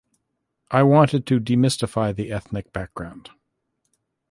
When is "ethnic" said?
2.31-2.73